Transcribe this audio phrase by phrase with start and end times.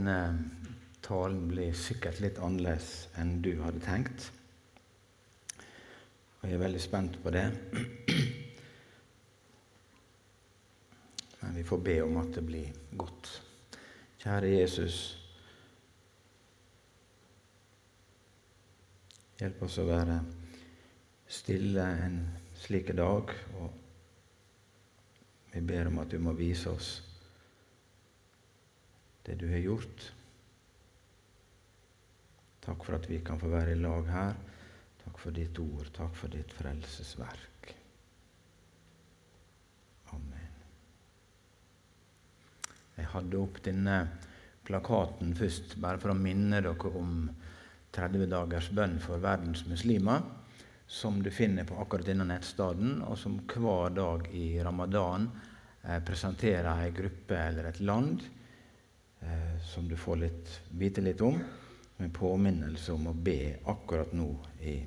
[0.00, 0.38] denne
[1.04, 4.30] talen blir sikkert litt annerledes enn du hadde tenkt.
[6.40, 7.44] Og jeg er veldig spent på det.
[11.40, 13.28] Men vi får be om at det blir godt.
[14.22, 14.96] Kjære Jesus.
[19.40, 20.16] Hjelp oss å være
[21.28, 22.18] stille en
[22.56, 23.36] slik dag.
[23.60, 23.68] Og
[25.52, 27.09] vi ber om at du må vise oss
[29.26, 30.06] det du har gjort.
[32.64, 34.34] Takk for at vi kan få være i lag her.
[35.04, 35.88] Takk for ditt ord.
[35.96, 37.74] Takk for ditt frelsesverk.
[40.14, 40.58] Amen.
[42.96, 44.00] Jeg hadde opp denne
[44.66, 47.24] plakaten først bare for å minne dere om
[47.90, 50.22] 30 dagers bønn for verdens muslimer,
[50.86, 55.28] som du finner på akkurat denne nettstaden, og som hver dag i ramadan
[55.82, 58.22] eh, presenterer ei gruppe eller et land
[59.20, 61.38] eh, som du får litt, vite litt om
[62.00, 64.28] med påminnelse om å be akkurat nå
[64.64, 64.78] i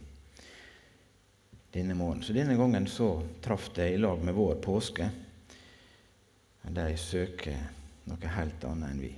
[1.74, 2.24] denne måneden.
[2.24, 3.10] Så denne gangen så
[3.42, 5.10] traff det i lag med vår påske.
[6.64, 7.60] De søker
[8.10, 9.12] noe helt annet enn vi.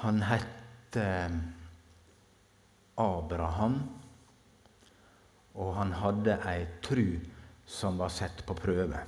[0.00, 0.98] Han het
[2.96, 3.76] Abraham,
[5.56, 7.18] og han hadde ei tru
[7.66, 9.02] som var sett på prøve.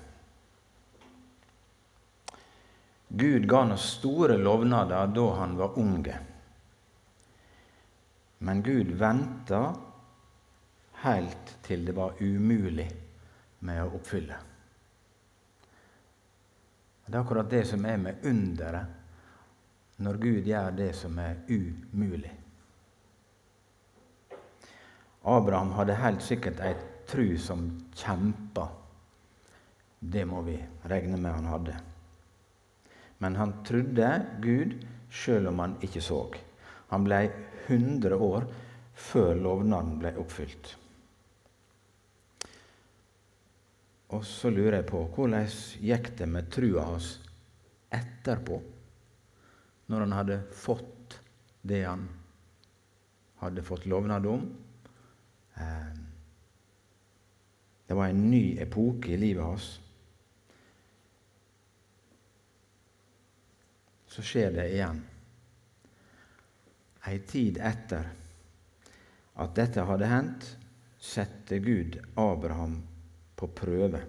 [3.08, 6.18] Gud ga oss store lovnader da han var unge.
[8.38, 9.62] Men Gud venta
[10.92, 12.88] helt til det var umulig
[13.64, 14.36] med å oppfylle.
[17.06, 18.94] Det er akkurat det som er med underet
[20.04, 22.34] når Gud gjør det som er umulig.
[25.24, 26.74] Abraham hadde helt sikkert ei
[27.08, 27.64] tru som
[27.96, 28.68] kjempa.
[29.98, 31.78] Det må vi regne med han hadde.
[33.18, 34.10] Men han trodde
[34.42, 34.76] Gud
[35.10, 36.20] sjøl om han ikke så.
[36.92, 37.22] Han ble
[37.66, 38.46] 100 år
[38.98, 40.74] før lovnaden ble oppfylt.
[44.16, 45.50] Og så lurer jeg på hvordan
[45.84, 47.10] gikk det med trua hans
[47.92, 48.56] etterpå,
[49.88, 51.18] når han hadde fått
[51.68, 52.06] det han
[53.42, 54.46] hadde fått lovnad om?
[55.54, 55.92] Eh,
[57.88, 59.68] det var en ny epoke i livet hans.
[64.18, 64.96] Så skjer det igjen.
[67.06, 68.08] Ei tid etter
[69.38, 70.46] at dette hadde hendt,
[70.98, 72.80] sette Gud Abraham
[73.38, 74.00] på prøve.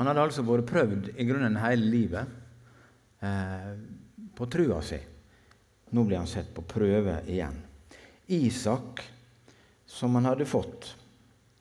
[0.00, 3.68] Han hadde altså vært prøvd i grunnen hele livet eh,
[4.32, 5.02] på trua si.
[5.92, 7.60] Nå blir han sett på prøve igjen.
[8.32, 9.04] Isak,
[9.84, 10.88] som han hadde fått,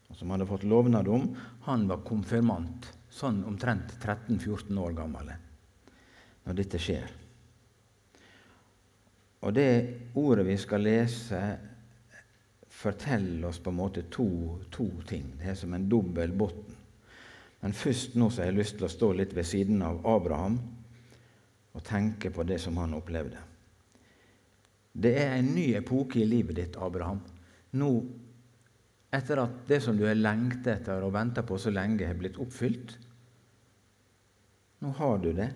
[0.07, 1.27] og som han hadde fått lovnad om,
[1.67, 5.35] han var konfirmant, sånn omtrent 13-14 år gammel
[6.49, 7.11] når dette skjer.
[9.45, 9.69] Og det
[10.19, 11.39] ordet vi skal lese,
[12.79, 14.27] forteller oss på en måte to,
[14.73, 15.35] to ting.
[15.37, 16.75] Det er som en dobbel bunn.
[17.59, 20.57] Men først nå så har jeg lyst til å stå litt ved siden av Abraham
[21.75, 23.41] og tenke på det som han opplevde.
[24.99, 27.19] Det er en ny epoke i livet ditt, Abraham.
[27.77, 27.89] Nå,
[29.13, 32.41] etter at det som du har lengtet etter og venta på så lenge, har blitt
[32.41, 32.97] oppfylt
[34.79, 35.49] Nå har du det.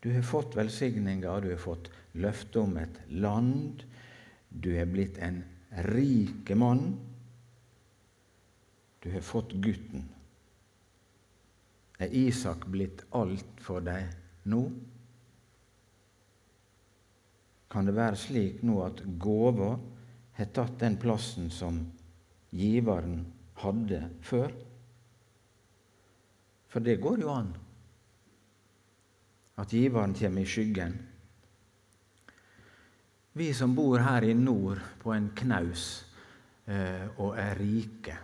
[0.00, 3.82] Du har fått velsigninger, du har fått løfte om et land.
[4.48, 5.42] Du er blitt en
[5.92, 6.94] rik mann.
[9.00, 10.08] Du har fått gutten.
[12.00, 14.08] Er Isak blitt alt for deg
[14.48, 14.62] nå?
[17.70, 19.74] Kan det være slik nå at gåva
[20.40, 21.84] har tatt den plassen som
[22.56, 23.20] giveren
[23.60, 24.56] hadde før?
[26.72, 27.52] For det går jo an
[29.60, 30.94] at giveren kommer i skyggen.
[33.36, 35.84] Vi som bor her i nord på en knaus
[36.66, 38.16] eh, og er rike,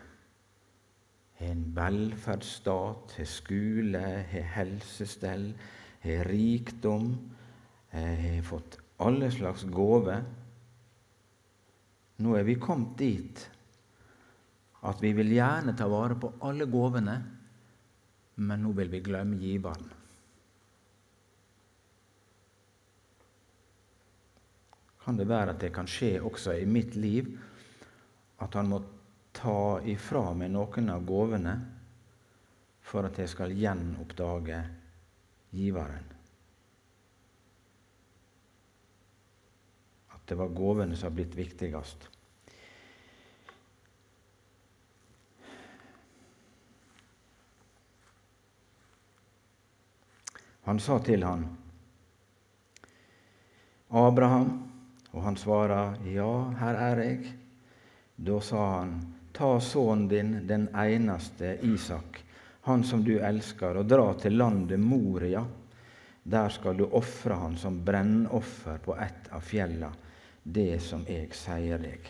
[1.36, 4.02] har en velferdsstat, har skole,
[4.32, 5.50] har helsestell,
[6.02, 7.12] har rikdom,
[7.92, 10.24] eh, har fått alle slags gaver.
[12.24, 13.44] Nå er vi kommet dit
[14.86, 17.16] at vi vil gjerne ta vare på alle gavene,
[18.36, 20.05] men nå vil vi glemme giveren.
[25.06, 27.28] Kan det være at det kan skje også i mitt liv
[28.42, 28.80] at han må
[29.38, 31.52] ta ifra meg noen av gavene
[32.82, 34.58] for at jeg skal gjenoppdage
[35.54, 36.10] giveren.
[40.10, 42.10] At det var gavene som har blitt viktigst.
[50.66, 51.46] Han sa til han,
[53.94, 54.56] Abraham,
[55.16, 56.30] og han svarer, Ja,
[56.60, 57.30] her er jeg.
[58.16, 58.98] Da sa han,
[59.36, 62.22] Ta sønnen din, den eneste Isak,
[62.64, 65.42] han som du elsker, og dra til landet Moria.
[66.22, 69.90] Der skal du ofre han som brennoffer på ett av fjella,
[70.42, 72.08] det som jeg sier deg.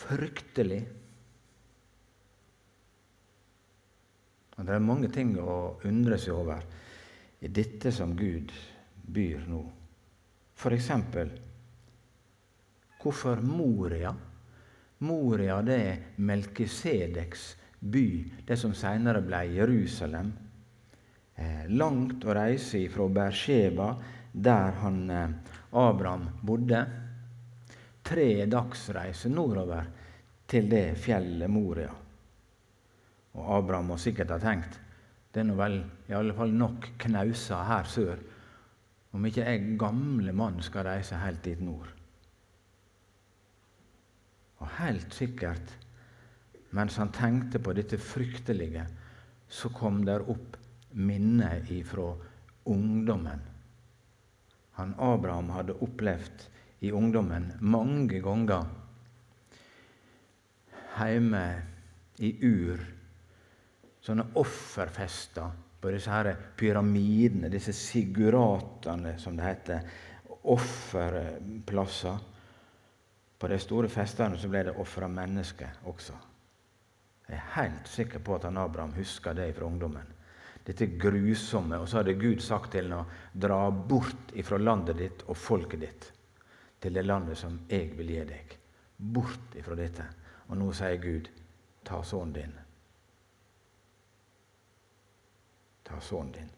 [0.00, 0.82] Fryktelig.
[4.58, 6.66] Og Det er mange ting å undre seg over
[7.40, 8.50] i dette som Gud
[9.12, 9.60] byr nå.
[10.70, 11.30] Eksempel
[13.00, 14.12] hvorfor Moria?
[14.98, 17.44] Moria det er Melkisedeks
[17.80, 18.08] by,
[18.44, 20.32] det som senere ble Jerusalem.
[21.34, 23.94] Eh, langt å reise fra Bersheba,
[24.32, 25.32] der han eh,
[25.80, 26.82] Abraham bodde.
[28.04, 29.88] Tre dagsreiser nordover
[30.50, 31.94] til det fjellet Moria.
[33.32, 34.80] Og Abraham må sikkert ha tenkt
[35.30, 35.76] det er nå vel
[36.10, 38.22] i alle fall nok knauser her sør
[39.12, 41.88] om ikke jeg gamle mann skal reise helt dit nord.
[44.60, 45.76] Og helt sikkert,
[46.76, 48.84] mens han tenkte på dette fryktelige,
[49.50, 50.58] så kom der opp
[50.92, 52.12] minner ifra
[52.70, 53.40] ungdommen.
[54.78, 56.46] Han Abraham hadde opplevd
[56.80, 58.68] i ungdommen mange ganger
[61.00, 61.44] hjemme
[62.20, 62.80] i Ur
[64.04, 69.80] sånne offerfester på disse her pyramidene, disse siguratene, som det heter.
[70.42, 72.18] Offerplasser.
[73.40, 76.16] På de store festene så ble det ofra mennesker også.
[77.30, 80.16] Jeg er helt sikker på at han Abraham husker det fra ungdommen.
[80.66, 81.78] Dette grusomme.
[81.80, 85.86] Og så hadde Gud sagt til ham å dra bort ifra landet ditt og folket
[85.86, 86.10] ditt
[86.80, 88.56] til det landet som jeg vil gi deg.
[88.96, 90.08] Bort ifra dette.
[90.48, 91.30] Og nå sier Gud,
[91.86, 92.59] ta sønnen din
[96.00, 96.50] ta sønnen din.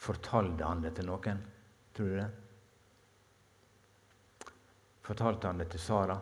[0.00, 1.40] Fortalte han det til noen?
[1.96, 2.30] Tror du det?
[5.04, 6.16] Fortalte han det til Sara?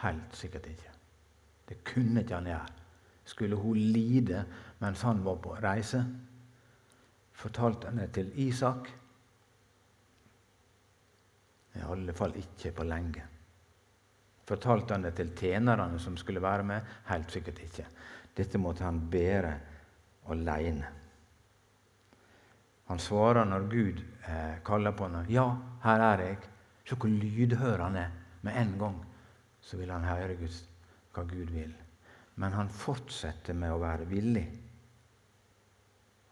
[0.00, 0.92] Helt sikkert ikke.
[1.68, 2.76] Det kunne ikke han gjøre.
[3.24, 4.44] Skulle hun lide
[4.80, 6.02] mens han var på reise?
[7.32, 8.90] Fortalte han det til Isak?
[11.76, 13.29] I alle fall ikke på lenge.
[14.50, 16.94] Fortalte han det til tjenerne som skulle være med?
[17.06, 17.84] Helt sikkert ikke.
[18.36, 19.52] Dette måtte han bære
[20.30, 20.88] alene.
[22.90, 25.26] Han svarer når Gud eh, kaller på ham.
[25.28, 25.46] 'Ja,
[25.84, 26.48] her er jeg.'
[26.84, 28.10] Se hvor lydhør han er.
[28.42, 28.96] Med en gang
[29.60, 30.64] så vil han høre Guds,
[31.14, 31.74] hva Gud vil.
[32.34, 34.46] Men han fortsetter med å være villig,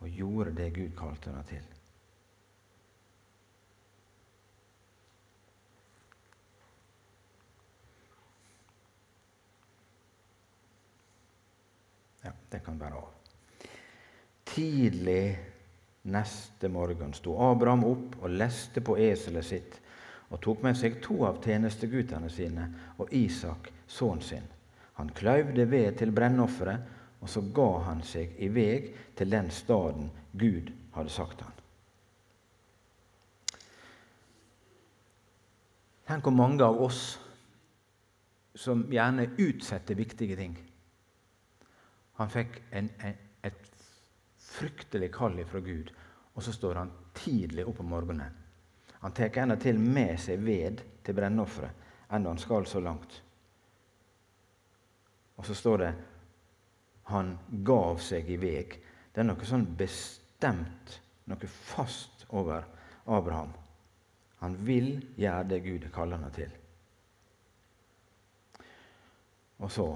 [0.00, 1.77] og gjorde det Gud kalte ham til.
[12.50, 13.08] Det kan være av.
[14.48, 15.38] Tidlig
[16.08, 19.76] neste morgen sto Abraham opp og leste på eselet sitt
[20.28, 22.66] og tok med seg to av tjenesteguttene sine
[23.00, 24.48] og Isak, sønnen sin.
[24.98, 26.82] Han kløyvde ved til brennofferet,
[27.20, 31.54] og så ga han seg i veg til den staden Gud hadde sagt han.
[36.08, 37.02] Tenk hvor mange av oss
[38.58, 40.54] som gjerne utsetter viktige ting.
[42.18, 43.14] Han fikk en, en,
[43.46, 43.70] et
[44.42, 45.92] fryktelig kall fra Gud,
[46.34, 48.34] og så står han tidlig opp om morgenen.
[48.98, 53.20] Han tar enda til med seg ved til brennofferet, enda han skal så langt.
[55.38, 55.92] Og så står det
[57.08, 58.74] han gav seg i veg.
[59.14, 60.98] Det er noe sånn bestemt,
[61.30, 62.66] noe fast over
[63.06, 63.54] Abraham.
[64.42, 66.50] Han vil gjøre det Gud kaller ham til.
[69.58, 69.86] Og så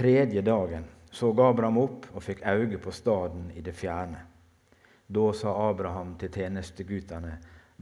[0.00, 4.22] Tredje dagen så Abraham opp og fikk øye på staden i det fjerne.
[5.04, 7.34] Da sa Abraham til tjenesteguttene,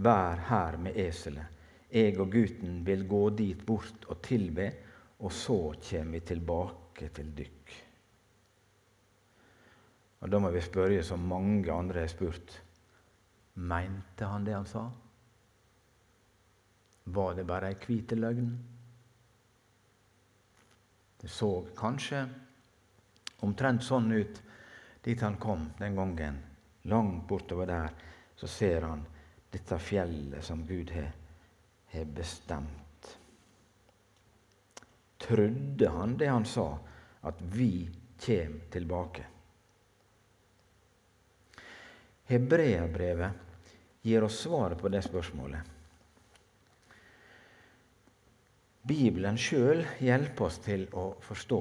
[0.02, 1.46] vær her med eselet.
[1.86, 4.66] Jeg og gutten vil gå dit bort og tilbe,
[5.22, 7.76] og så kommer vi tilbake til dykk.
[10.18, 12.62] Og Da må vi spørre, som mange andre har spurt,
[13.54, 14.82] mente han det han sa?
[17.04, 18.50] Var det bare ei hvit løgn?
[21.20, 22.24] Det så kanskje
[23.46, 24.42] omtrent sånn ut
[25.02, 26.38] dit han kom den gangen.
[26.82, 27.88] Langt bortover der
[28.36, 29.06] så ser han
[29.50, 31.10] dette fjellet som Gud har,
[31.94, 33.16] har bestemt.
[35.18, 36.68] Trudde han det han sa,
[37.20, 39.24] at vi kjem tilbake?
[42.28, 43.30] Hebreabrevet
[44.02, 45.77] gir oss svaret på det spørsmålet.
[48.88, 51.60] Bibelen sjøl hjelper oss til å forstå.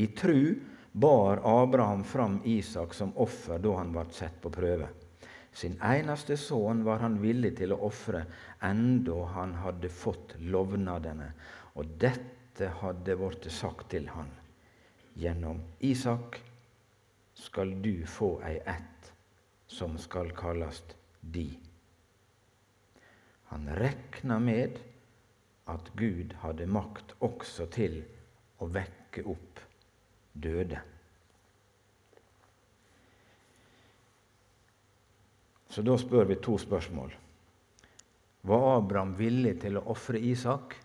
[0.00, 0.54] I tru
[0.92, 4.88] bar Abraham fram Isak som offer da han ble satt på prøve.
[5.52, 8.24] Sin eneste sønn var han villig til å ofre,
[8.64, 11.28] enda han hadde fått lovnadene.
[11.76, 14.30] Og dette hadde blitt sagt til han.
[15.20, 16.38] Gjennom Isak
[17.36, 19.12] skal du få ei ett
[19.68, 20.80] som skal kalles
[21.20, 21.50] di.
[23.52, 24.80] Han rekna med
[25.72, 28.00] at Gud hadde makt også til
[28.62, 29.60] å vekke opp
[30.32, 30.80] døde.
[35.72, 37.14] Så da spør vi to spørsmål.
[38.44, 40.76] Var Abraham villig til å ofre Isak?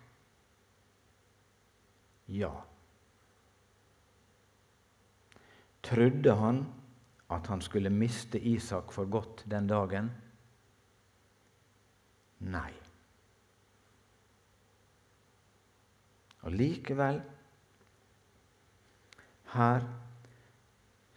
[2.31, 2.53] Ja.
[5.83, 6.63] Trodde han
[7.33, 10.11] at han skulle miste Isak for godt den dagen?
[12.47, 12.86] Nei.
[16.47, 17.19] Og likevel
[19.51, 19.87] Her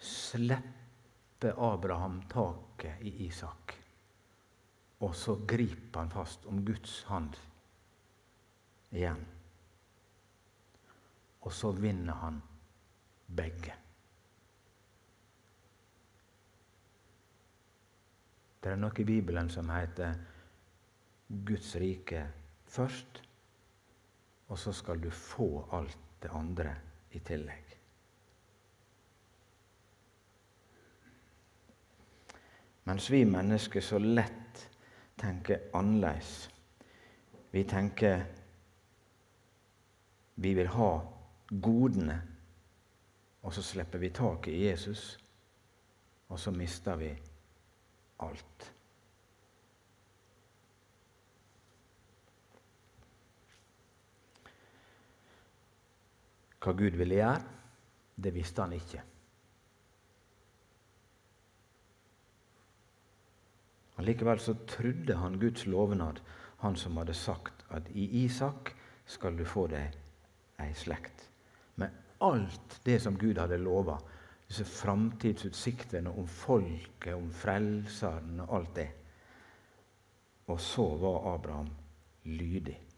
[0.00, 3.74] slipper Abraham taket i Isak.
[5.00, 7.38] Og så griper han fast om Guds hand
[8.90, 9.22] igjen.
[11.40, 12.42] Og så vinner han
[13.26, 13.74] begge.
[18.60, 20.18] Det er noe i Bibelen som heter
[21.48, 22.26] Guds rike
[22.68, 23.22] først,
[24.50, 26.74] og så skal du få alt det andre
[27.14, 27.76] i tillegg.
[32.90, 34.64] Mens vi mennesker så lett
[35.20, 36.50] tenker annerledes.
[37.50, 38.24] Vi tenker
[40.40, 40.90] vi vil ha
[41.62, 42.16] godene,
[43.42, 45.18] og så slipper vi taket i Jesus,
[46.28, 47.10] og så mister vi
[48.24, 48.70] alt.
[56.60, 57.40] Hva Gud ville gjøre,
[58.20, 59.02] det visste han ikke.
[64.00, 66.20] Allikevel så trodde han Guds lovnad,
[66.60, 68.74] han som hadde sagt at i Isak
[69.08, 69.96] skal du få deg
[70.60, 71.26] ei slekt.
[71.80, 73.96] Med alt det som Gud hadde lova,
[74.48, 78.88] disse framtidsutsiktene om folket, om frelseren og alt det.
[80.50, 81.70] Og så var Abraham
[82.24, 82.89] lydig.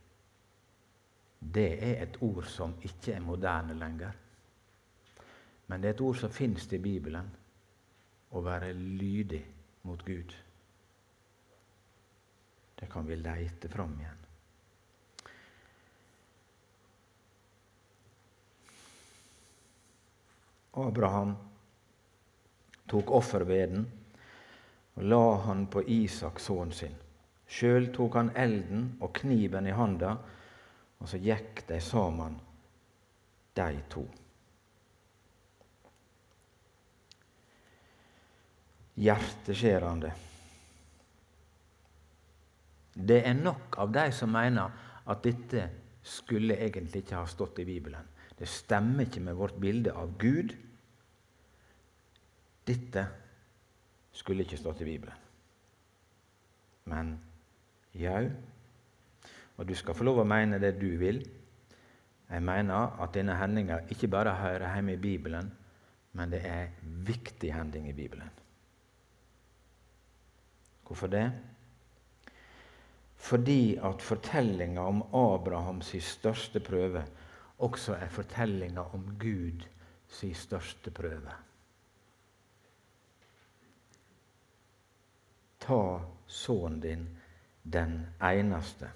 [1.43, 4.13] Det er et ord som ikke er moderne lenger.
[5.67, 7.29] Men det er et ord som finnes i Bibelen
[8.33, 9.43] å være lydig
[9.89, 10.35] mot Gud.
[12.79, 14.19] Det kan vi leite fram igjen.
[20.73, 21.35] Abraham
[22.89, 23.85] tok offerveden
[24.97, 26.95] og la han på Isak, sønnen sin.
[27.49, 30.17] Sjøl tok han elden og kniven i handa,
[31.03, 32.37] og så gikk de sammen,
[33.59, 34.05] de to.
[39.03, 40.13] Hjerteskjærende.
[42.93, 44.79] Det er nok av de som mener
[45.11, 45.65] at dette
[46.07, 48.07] skulle egentlig ikke ha stått i Bibelen.
[48.39, 50.55] Det stemmer ikke med vårt bilde av Gud.
[52.69, 53.05] Dette
[54.15, 55.19] skulle ikke stått i Bibelen.
[56.91, 57.17] Men
[57.97, 58.27] jau,
[59.57, 61.23] og du skal få lov å mene det du vil.
[62.33, 65.51] Jeg mener at denne hendinga ikke bare hører hjemme i Bibelen,
[66.13, 68.31] men det er en viktig hending i Bibelen.
[70.87, 71.27] Hvorfor det?
[73.23, 77.05] Fordi at fortellinga om Abrahams største prøve
[77.63, 79.63] også er fortellinga om Gud
[80.09, 81.33] sin største prøve.
[85.63, 87.07] Ta sønnen din,
[87.63, 88.91] den eneste.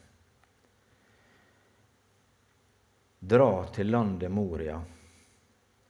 [3.19, 4.81] Dra til landet Moria.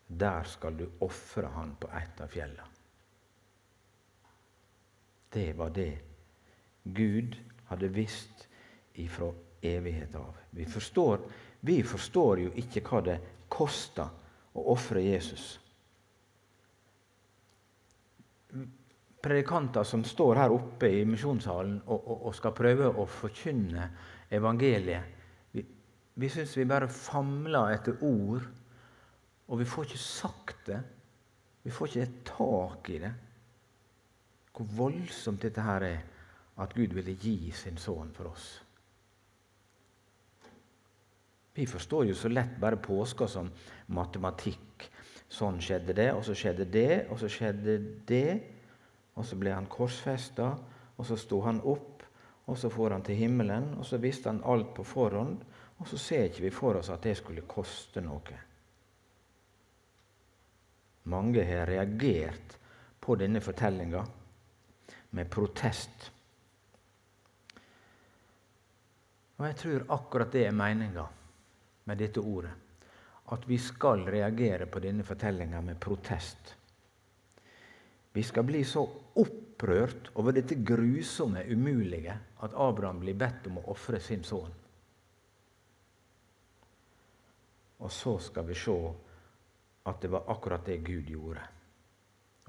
[0.06, 2.72] Der skal du ofre han på et av fjellene.
[5.32, 5.90] Det var det
[6.82, 7.34] Gud
[7.66, 8.46] hadde visst
[8.94, 10.36] ifra evighet av.
[10.50, 11.20] Vi forstår,
[11.60, 13.16] vi forstår jo ikke hva det
[13.52, 14.06] koster
[14.56, 15.48] å ofre Jesus.
[19.20, 23.90] Predikanter som står her oppe i misjonssalen og, og, og skal prøve å forkynne
[24.30, 25.15] evangeliet
[26.16, 28.44] Vi, syns vi bare famler etter ord,
[29.46, 30.80] og vi får ikke sagt det.
[31.62, 33.12] Vi får ikke et tak i det.
[34.56, 35.98] Hvor voldsomt dette her er
[36.62, 38.46] at Gud ville gi sin sønn for oss.
[41.56, 43.50] Vi forstår jo så lett bare påska som
[43.92, 44.88] matematikk.
[45.28, 47.76] Sånn skjedde det, og så skjedde det, og så skjedde
[48.08, 48.40] det.
[49.16, 50.50] Og så ble han korsfesta,
[50.96, 52.04] og så sto han opp,
[52.46, 55.40] og så får han til himmelen, og så visste han alt på forhånd,
[55.76, 58.42] og så ser ikke vi for oss at det skulle koste noe.
[61.12, 62.56] Mange har reagert
[63.00, 64.02] på denne fortellinga
[65.14, 66.10] med protest.
[69.36, 71.04] Og jeg tror akkurat det er meninga
[71.86, 72.52] med dette ordet.
[73.30, 76.54] At vi skal reagere på denne fortellinga med protest.
[78.16, 78.82] Vi skal bli så
[79.20, 84.54] opprørt over dette grusomme, umulige, at Abraham blir bedt om å ofre sin sønn.
[87.86, 88.74] Og så skal vi se
[89.86, 91.42] at det var akkurat det Gud gjorde.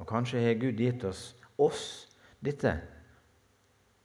[0.01, 1.83] Og kanskje har Gud gitt oss, oss
[2.41, 2.73] dette,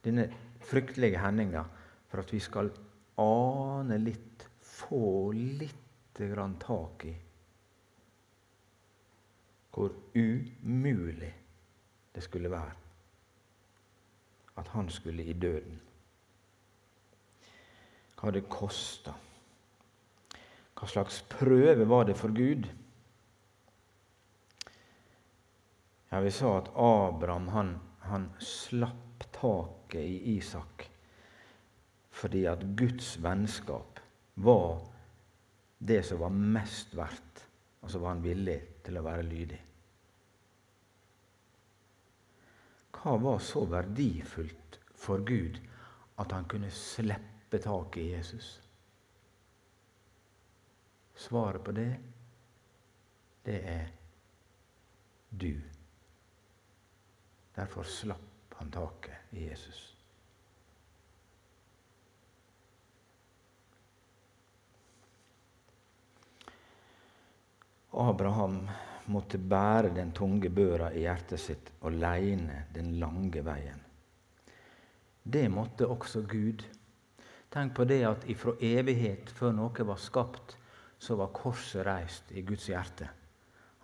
[0.05, 0.27] denne
[0.63, 1.63] fryktelige hendinga
[2.09, 2.69] for at vi skal
[3.21, 7.13] ane litt, få litt grann tak i
[9.73, 11.33] hvor umulig
[12.13, 12.75] det skulle være
[14.61, 15.79] at han skulle i døden.
[18.19, 19.15] Hva det kosta.
[20.83, 22.65] Hva slags prøve var det for Gud?
[26.11, 30.89] Ja, Vi sa at Abraham han, han slapp taket i Isak
[32.11, 34.01] fordi at Guds vennskap
[34.35, 34.83] var
[35.79, 37.45] det som var mest verdt,
[37.79, 39.61] og så var han villig til å være lydig.
[42.99, 45.63] Hva var så verdifullt for Gud
[46.19, 48.51] at han kunne slippe taket i Jesus?
[51.15, 51.91] Svaret på det,
[53.43, 53.89] det er
[55.29, 55.61] du.
[57.55, 59.93] Derfor slapp han taket i Jesus.
[67.93, 68.63] Abraham
[69.05, 73.81] måtte bære den tunge børa i hjertet sitt aleine den lange veien.
[75.23, 76.63] Det måtte også Gud.
[77.53, 80.57] Tenk på det at ifra evighet, før noe var skapt,
[81.03, 83.09] så var korset reist i Guds hjerte.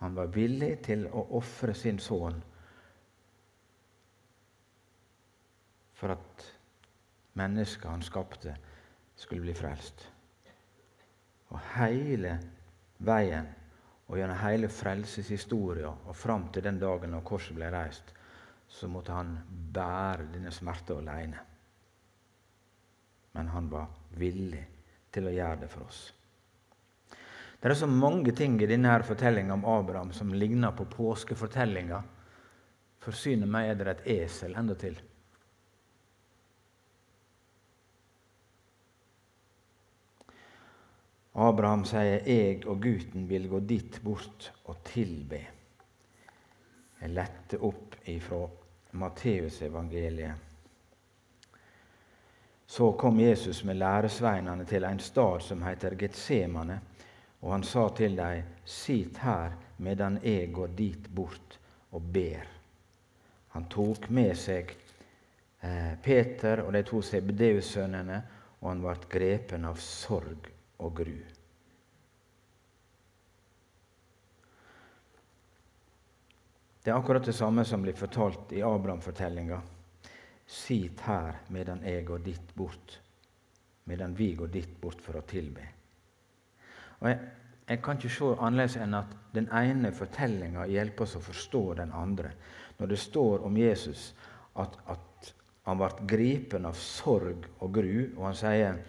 [0.00, 2.38] Han var villig til å ofre sin sønn
[6.00, 6.44] for at
[7.36, 8.54] mennesket han skapte,
[9.20, 10.06] skulle bli frelst.
[11.52, 12.38] Og hele
[13.04, 13.50] veien
[14.06, 18.14] og gjennom hele frelseshistoria og fram til den dagen når korset ble reist,
[18.70, 19.34] så måtte han
[19.74, 21.44] bære denne smerte alene.
[23.36, 24.64] Men han var villig
[25.12, 26.00] til å gjøre det for oss.
[27.60, 32.00] Det er så mange ting i denne fortellinga om Abraham som ligner på påskefortellinga.
[33.00, 34.96] For synet meg er det et esel endatil.
[41.34, 45.46] Abraham sier 'Jeg og gutten vil gå dit bort og tilbe'.
[47.00, 48.48] Jeg lette opp ifra
[48.92, 50.34] Matteusevangeliet.
[52.66, 56.80] Så kom Jesus med læresveinene til en stad som heter Getsemane,
[57.40, 61.58] og han sa til dem, Sit her medan jeg går dit bort
[61.90, 62.46] og ber.
[63.56, 64.70] Han tok med seg
[65.64, 68.20] eh, Peter og de to Sebdeus-sønnene,
[68.60, 70.50] og han ble grepen av sorg
[70.84, 71.16] og gru.
[76.80, 79.58] Det er akkurat det samme som blir fortalt i Abraham-fortellinga.
[80.46, 82.96] Sit her medan jeg går dit bort,
[83.84, 85.79] medan vi går dit bort for å tilbe.
[87.00, 87.18] Og jeg,
[87.68, 91.92] jeg kan ikke se annerledes enn at den ene fortellinga hjelper oss å forstå den
[91.96, 92.32] andre.
[92.78, 94.10] Når det står om Jesus
[94.58, 95.32] at, at
[95.68, 98.80] han ble gripen av sorg og gru, og han sier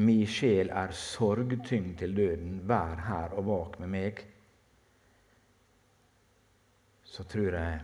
[0.00, 4.22] Mi sjel er sorgtyngd til døden, vær her og vak med meg.
[7.04, 7.82] Så tror jeg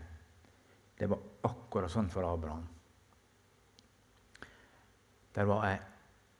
[0.98, 2.64] det var akkurat sånn for Abraham.
[5.36, 5.84] Det var en,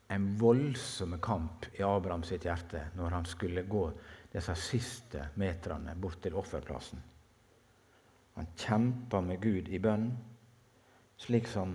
[0.09, 3.85] en voldsom kamp i Abraham sitt hjerte når han skulle gå
[4.33, 7.01] disse siste meterne bort til offerplassen.
[8.38, 10.11] Han kjempa med Gud i bønn,
[11.18, 11.75] slik som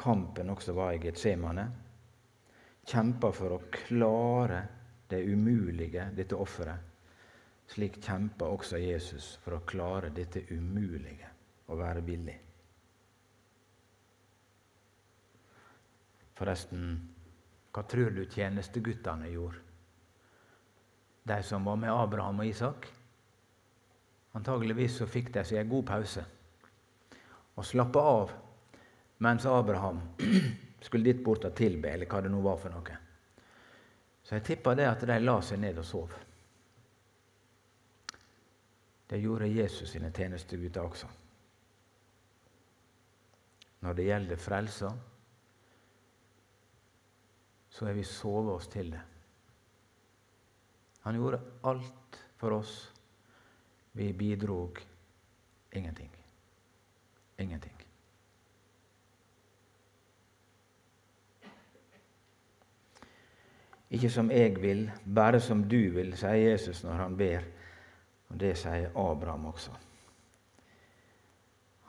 [0.00, 1.68] kampen også var i Getsemane
[2.90, 4.60] kjempa for å klare
[5.10, 6.86] det umulige, dette offeret.
[7.70, 11.28] Slik kjempa også Jesus for å klare dette umulige,
[11.70, 12.36] å være villig.
[16.34, 16.96] Forresten,
[17.70, 19.60] hva tror du tjenesteguttene gjorde?
[21.22, 22.88] De som var med Abraham og Isak?
[24.34, 26.24] Antageligvis så fikk de seg en god pause
[27.60, 28.30] og slappa av
[29.20, 30.00] mens Abraham
[30.86, 32.96] skulle dit bort og tilbe, eller hva det nå var for noe.
[34.24, 36.14] Så jeg tippa det at de la seg ned og sov.
[39.10, 41.08] Det gjorde Jesus sine tjenestegutter også.
[43.84, 44.90] Når det gjelder frelsa,
[47.70, 49.00] så har vi sovet oss til det.
[51.00, 52.92] Han gjorde alt for oss.
[53.92, 54.78] Vi bidrog
[55.72, 56.10] ingenting.
[57.38, 57.76] Ingenting.
[63.90, 67.46] Ikke som jeg vil, bare som du vil, sier Jesus når han ber.
[68.30, 69.72] Og det sier Abraham også.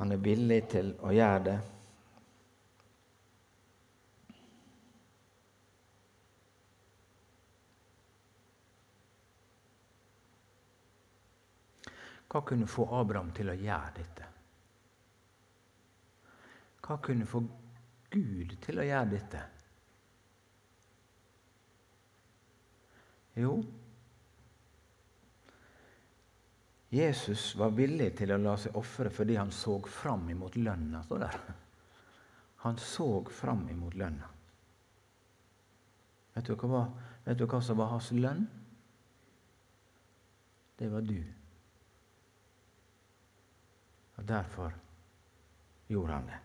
[0.02, 1.60] Han er villig til å gjøre det.
[12.32, 14.28] Hva kunne få Abraham til å gjøre dette?
[16.82, 17.42] Hva kunne få
[18.12, 19.42] Gud til å gjøre dette?
[23.36, 23.54] Jo,
[26.92, 31.04] Jesus var villig til å la seg ofre fordi han så fram imot lønna.
[32.66, 34.28] Han så fram imot lønna.
[36.36, 36.84] Vet du, hva,
[37.24, 38.44] vet du hva som var hans lønn?
[40.80, 41.20] Det var du.
[44.22, 44.74] Og derfor
[45.88, 46.38] gjorde han det.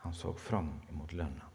[0.00, 1.46] Han så fram imot lønna.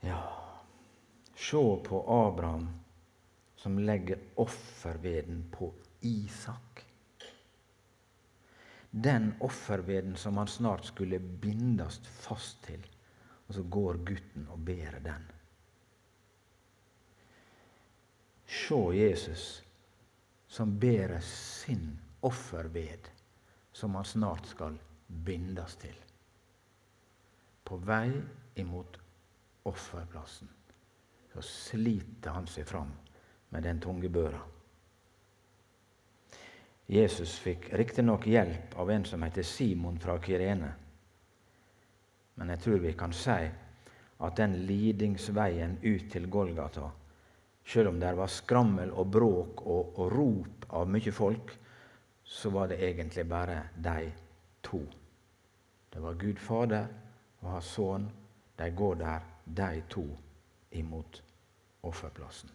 [0.00, 0.20] Ja,
[1.34, 2.68] se på Abraham
[3.56, 6.84] som legger offerveden på Isak.
[8.90, 12.84] Den offerveden som han snart skulle bindes fast til.
[13.46, 15.30] Og så går gutten og bærer den.
[18.52, 19.62] Se Jesus
[20.52, 23.08] som bærer sin offerved,
[23.72, 25.96] som han snart skal bindes til.
[27.64, 28.12] På vei
[28.60, 28.98] imot
[29.64, 30.50] offerplassen,
[31.32, 32.92] så sliter han seg fram
[33.56, 34.44] med den tunge børa.
[36.92, 40.72] Jesus fikk riktignok hjelp av en som heter Simon fra Kirene.
[42.34, 43.42] Men jeg tror vi kan si
[44.22, 46.90] at den lidingsveien ut til Golgata,
[47.64, 51.52] selv om det var skrammel og bråk og, og rop av mye folk,
[52.24, 54.12] så var det egentlig bare de
[54.62, 54.80] to.
[55.92, 56.88] Det var Gud Fader
[57.42, 58.08] og hans sønn.
[58.56, 60.06] De går der de to
[60.72, 61.22] imot
[61.82, 62.50] offerplassen.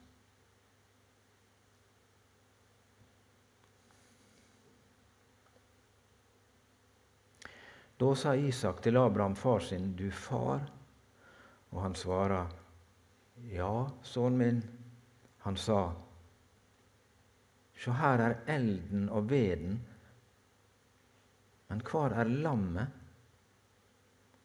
[7.97, 10.69] Da sa Isak til Abraham, far sin, 'Du far?'
[11.71, 12.45] Og han svarer,
[13.37, 14.86] 'Ja, sønnen min.'
[15.47, 15.93] Han sa,
[17.71, 19.77] 'Sjå, her er elden og veden,
[21.69, 22.97] men hvor er lammet?'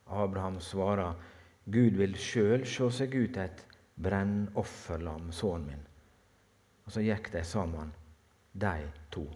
[0.07, 1.17] Abraham svarer,
[1.65, 3.65] Gud vil sjøl sjå seg ut et
[3.99, 5.83] brennofferlam, sønnen min.
[6.87, 7.91] Og så gikk de sammen,
[8.53, 8.73] de
[9.11, 9.27] to.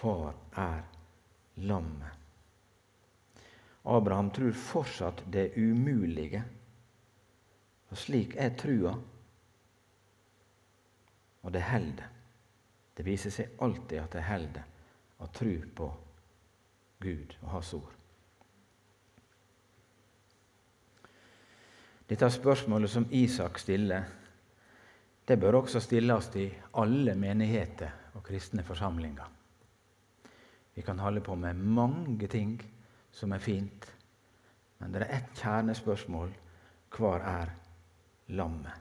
[0.00, 0.32] Hvor
[0.64, 0.80] er
[1.60, 2.16] lammet?
[3.84, 6.44] Abraham tror fortsatt det umulige.
[7.92, 8.94] Og slik er trua.
[11.42, 12.08] Og det holder.
[12.96, 14.64] Det viser seg alltid at det holder
[15.22, 15.88] å tro på
[17.02, 17.92] Gud og Hans ord.
[22.08, 24.04] Dette spørsmålet som Isak stiller,
[25.28, 26.48] det bør også stilles i
[26.82, 29.28] alle menigheter og kristne forsamlinger.
[30.74, 32.56] Vi kan holde på med mange ting
[33.12, 33.86] som er fint,
[34.80, 36.32] men det er ett kjernespørsmål.
[36.92, 37.48] Hvor er
[38.26, 38.72] lammet?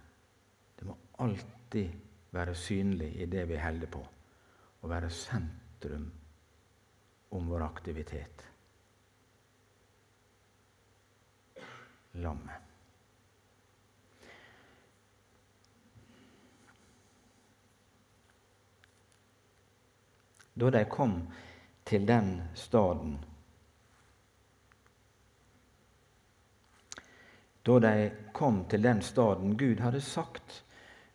[0.79, 1.91] Det må alltid
[2.31, 4.01] være synlig i det vi holder på,
[4.81, 6.11] og være sentrum
[7.31, 8.47] om vår aktivitet.
[12.13, 12.71] Lammet.
[20.61, 21.13] Da de kom
[21.85, 23.15] til den staden
[27.63, 30.63] Da de kom til den staden Gud hadde sagt,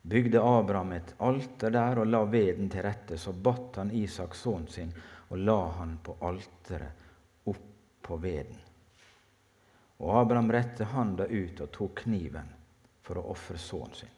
[0.03, 3.19] bygde Abraham et alter der og la veden til rette.
[3.19, 4.93] Så batt han Isak sønnen sin
[5.29, 7.67] og la han på alteret opp
[8.07, 8.61] på veden.
[9.99, 12.53] Og Abraham rette handa ut og tok kniven
[13.03, 14.15] for å ofre sønnen sin.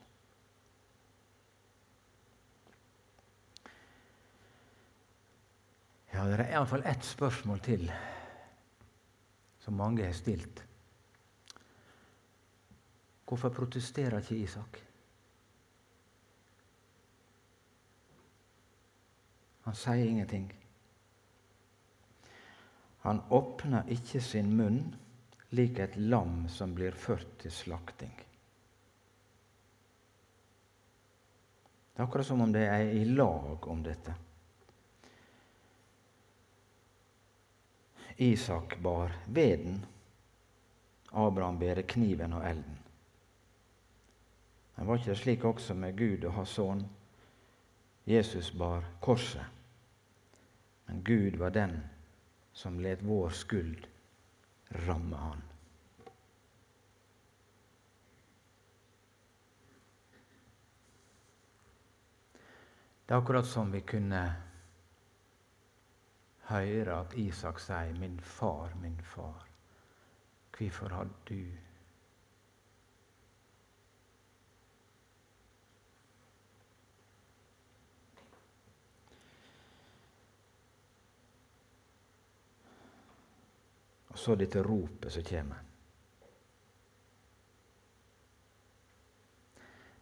[6.12, 7.90] Ja, Det er iallfall ett spørsmål til
[9.62, 10.67] som mange har stilt.
[13.28, 14.78] Hvorfor protesterer ikke Isak?
[19.68, 20.46] Han sier ingenting.
[23.04, 24.80] Han åpner ikke sin munn
[25.52, 28.16] lik et lam som blir ført til slakting.
[31.92, 34.16] Det er akkurat som om de er i lag om dette.
[38.24, 39.82] Isak bar veden,
[41.12, 42.87] Abraham bærer kniven og elden.
[44.78, 46.84] Men var ikke det slik også med Gud og hans sønn?
[48.06, 49.42] Jesus bar korset,
[50.86, 51.80] men Gud var den
[52.54, 53.88] som let vår skyld
[54.86, 55.42] ramme han.
[63.02, 64.22] Det er akkurat som vi kunne
[66.52, 69.48] høre at Isak sier 'Min far, min far'.
[70.58, 71.67] Hvorfor har du
[84.18, 85.58] Og så dette ropet som kommer.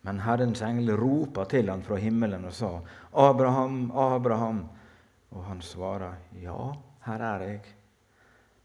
[0.08, 2.70] Men Herrens engel ropa til han fra himmelen og sa,
[3.12, 4.68] 'Abraham, Abraham.'
[5.30, 6.72] Og han svarer, 'Ja,
[7.04, 7.74] her er jeg.'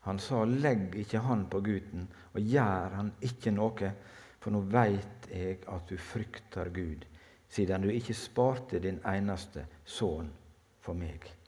[0.07, 3.91] Han sa, 'Legg ikke hånd på gutten, og gjør han ikke noe,
[4.39, 7.03] for nå veit jeg at du frykter Gud,
[7.49, 10.31] siden du ikke sparte din eneste sønn
[10.79, 11.40] for meg.'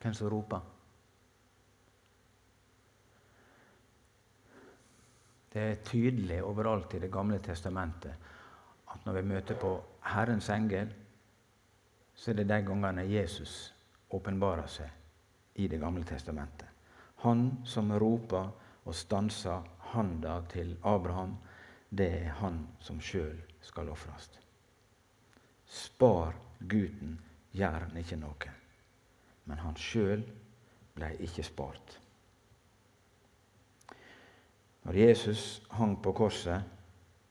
[0.00, 0.60] Hvem som roper?
[5.52, 8.28] Det er tydelig overalt i Det gamle testamentet
[8.90, 10.88] at når vi møter på Herrens engel,
[12.14, 13.74] så er det de gangene Jesus
[14.10, 14.90] åpenbarer seg
[15.54, 16.68] i Det gamle testamentet.
[17.22, 18.50] Han som roper
[18.84, 21.36] og stanser handa til Abraham,
[21.90, 24.30] det er han som sjøl skal ofres.
[25.66, 27.18] Spar gutten,
[27.52, 28.59] gjør han ikke noe
[29.50, 30.22] men han sjøl
[30.94, 31.96] ble ikke spart.
[34.86, 36.62] Når Jesus hang på korset,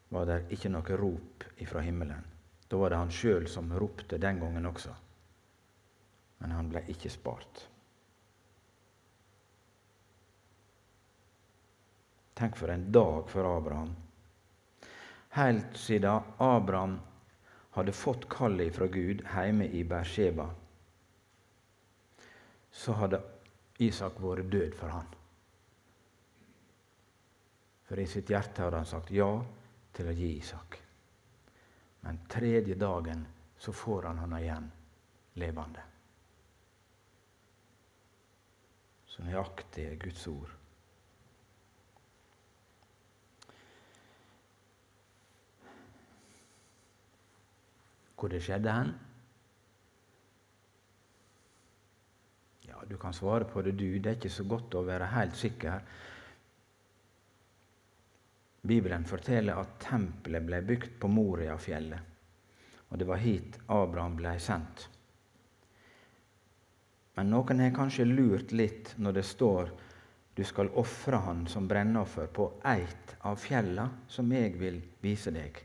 [0.10, 2.26] var det ikke noe rop ifra himmelen.
[2.70, 4.94] Da var det han sjøl som ropte den gangen også.
[6.44, 7.64] Men han ble ikke spart.
[12.40, 13.96] Tenk for en dag for Abraham.
[15.36, 17.00] Helt siden Abraham
[17.76, 20.48] hadde fått kallet fra Gud hjemme i Bersheba,
[22.72, 23.22] så hadde
[23.80, 25.08] Isak vært død for han.
[27.90, 29.30] For i sitt hjerte hadde han sagt ja
[29.96, 30.78] til å gi Isak.
[32.06, 33.26] Men tredje dagen
[33.60, 34.70] så får han han igjen
[35.42, 35.84] levende.
[39.10, 40.54] Så nøyaktig er Guds ord.
[48.20, 48.94] Hvor det skjedde hen?
[52.90, 54.00] Du kan svare på det, du.
[54.00, 55.82] Det er ikke så godt å være helt sikker.
[58.66, 62.16] Bibelen forteller at tempelet ble bygd på Moriafjellet,
[62.90, 64.88] og det var hit Abraham ble sendt.
[67.16, 69.72] Men noen har kanskje lurt litt når det står
[70.36, 75.62] du skal ofre han som brennoffer på eit av fjella som jeg vil vise deg.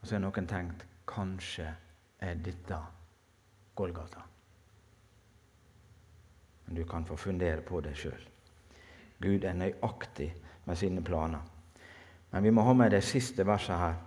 [0.00, 1.66] Og så har noen tenkt kanskje
[2.22, 2.78] er dette
[3.74, 4.31] Golgata.
[6.64, 8.28] Men du kan få fundere på det sjøl.
[9.22, 10.32] Gud er nøyaktig
[10.64, 11.42] med sine planer.
[12.30, 13.98] Men vi må ha med det siste verset her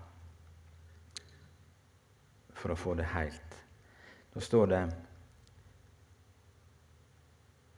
[2.56, 3.58] for å få det helt.
[4.34, 4.82] Da står det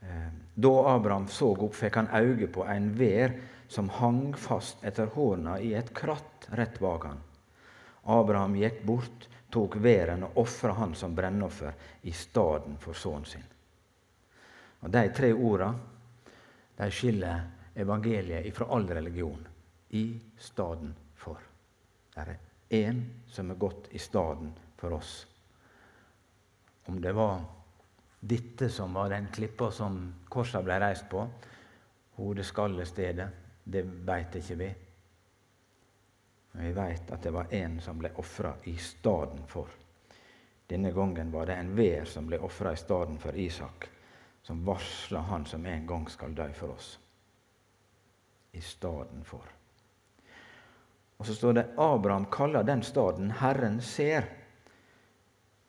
[0.01, 3.35] eh, Da Abraham så opp, fikk han øye på en vær
[3.67, 7.19] som hang fast etter horna i et kratt rett bak han.
[8.07, 11.75] Abraham gikk bort, tok væren og ofra han som brennoffer
[12.07, 13.43] i stedet for sønnen sin.
[14.79, 15.71] Og De tre orda
[16.77, 17.41] de skiller
[17.75, 19.47] evangeliet fra all religion.
[19.89, 21.39] I staden for.
[22.13, 22.37] Det er
[22.83, 22.99] én
[23.31, 25.27] som er gått i staden for oss.
[26.85, 27.39] Om det var
[28.19, 31.23] dette som var den klippa som korsa ble reist på,
[32.17, 33.27] hodeskallestedet,
[33.63, 34.69] det veit ikke vi.
[36.51, 39.69] Men vi veit at det var én som ble ofra i staden for.
[40.67, 43.87] Denne gangen var det en vær som ble ofra i staden for Isak
[44.47, 46.99] som varsler Han som en gang skal dø for oss,
[48.51, 49.43] i staden for.
[51.17, 54.29] Og så står det Abraham kaller den staden 'Herren ser'.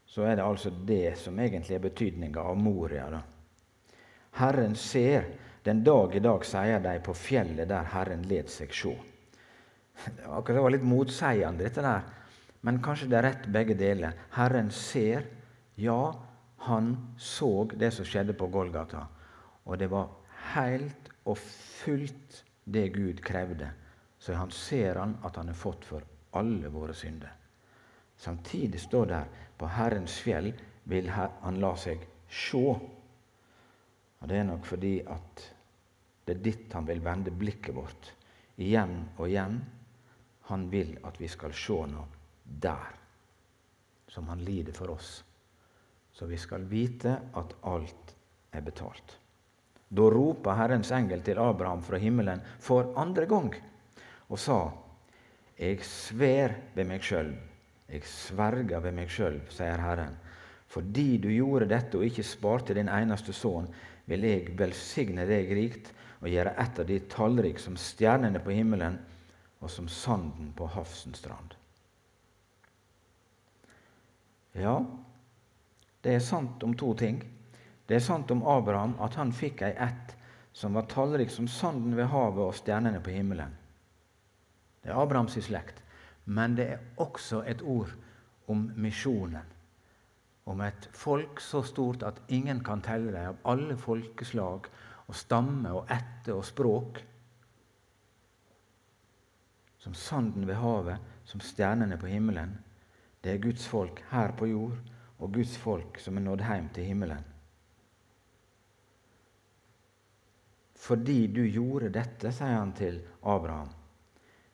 [0.06, 3.10] Så er det altså det som egentlig er betydninga av Moria.
[3.10, 3.22] Da.
[4.32, 5.24] Herren ser.
[5.62, 8.94] Den dag i dag, sier de på fjellet der Herren led seg sjå.
[10.24, 12.02] Akkurat det var litt motseiende, dette der.
[12.60, 14.12] Men kanskje det er rett begge deler.
[14.30, 15.26] Herren ser.
[15.76, 16.27] Ja,
[16.58, 19.06] han så det som skjedde på Golgata,
[19.64, 20.10] og det var
[20.54, 23.70] helt og fullt det Gud krevde,
[24.18, 26.04] så han ser han at han har fått for
[26.36, 27.32] alle våre synder.
[28.18, 30.50] Samtidig står det her på Herrens fjell
[30.90, 32.64] vil han la seg sjå.
[34.18, 35.44] Og Det er nok fordi at
[36.26, 38.10] det er ditt han vil vende blikket vårt
[38.58, 39.60] igjen og igjen.
[40.50, 42.08] Han vil at vi skal se noe
[42.42, 42.90] der,
[44.08, 45.22] som han lider for oss.
[46.18, 48.14] Så vi skal vite at alt
[48.50, 49.18] er betalt.
[49.88, 53.54] Da ropa Herrens engel til Abraham fra himmelen for andre gang
[54.28, 54.58] og sa:"
[55.58, 57.32] Jeg sver ved meg sjøl,
[57.88, 60.14] jeg sverger ved meg sjøl, sier Herren.
[60.68, 63.66] Fordi du gjorde dette og ikke sparte din eneste sønn,
[64.06, 69.00] vil jeg velsigne deg rikt og gjøre ett av de tallrik som stjernene på himmelen
[69.58, 71.56] og som sanden på havsens strand.
[74.54, 74.78] Ja,
[76.08, 77.20] det er sant om to ting.
[77.84, 80.14] Det er sant om Abraham at han fikk ei ett
[80.56, 83.52] som var tallrik som sanden ved havet og stjernene på himmelen.
[84.80, 85.82] Det er Abrahams slekt.
[86.24, 87.92] Men det er også et ord
[88.48, 89.44] om misjonen.
[90.48, 94.68] Om et folk så stort at ingen kan telle dem, av alle folkeslag
[95.08, 97.02] og stamme og ætte og språk.
[99.78, 102.56] Som sanden ved havet, som stjernene på himmelen.
[103.24, 104.78] Det er Guds folk her på jord,
[105.18, 107.24] og Guds folk som er nådd hjem til himmelen.
[110.78, 113.72] Fordi du gjorde dette, sier han til Abraham.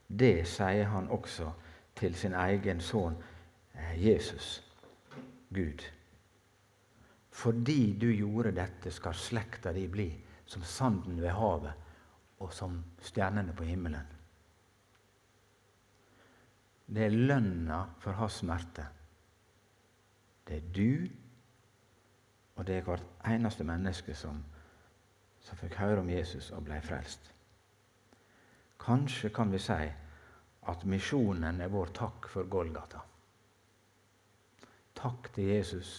[0.09, 1.51] Det sier han også
[1.99, 3.17] til sin egen sønn
[3.75, 4.57] eh, Jesus,
[5.55, 5.85] Gud.
[7.35, 10.09] Fordi du gjorde dette, skal slekta di bli
[10.47, 14.11] som sanden ved havet og som stjernene på himmelen.
[16.87, 18.85] Det er lønna for hans smerte.
[20.45, 21.07] Det er du,
[22.57, 24.43] og det er hvert eneste menneske som
[25.45, 27.29] som fikk høre om Jesus og ble frelst.
[28.81, 29.81] Kanskje kan vi si
[30.73, 33.03] at misjonen er vår takk for Golgata.
[34.97, 35.93] Takk til Jesus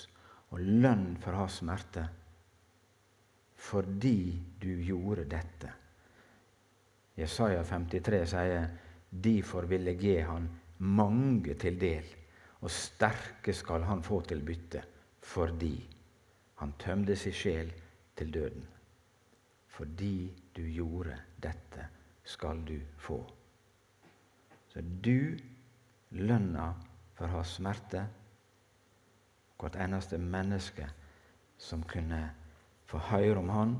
[0.49, 2.07] og lønn for hans smerte
[3.65, 5.71] fordi du gjorde dette.
[7.17, 8.67] Jesaja 53 sier
[9.09, 10.49] derfor ville jeg gi han
[10.85, 12.05] mange til del,
[12.65, 14.81] og sterke skal han få til bytte,
[15.21, 15.75] fordi
[16.57, 17.69] han tømte sin sjel
[18.17, 18.65] til døden.
[19.67, 21.87] Fordi du gjorde dette,
[22.23, 23.19] skal du få.
[24.73, 25.37] Så du
[26.09, 26.71] lønna
[27.15, 28.01] for å ha smerte.
[29.59, 30.87] Hvert eneste menneske
[31.61, 32.23] som kunne
[32.89, 33.77] få høre om Han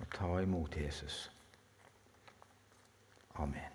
[0.00, 1.28] og ta imot Jesus.
[3.34, 3.73] Amen.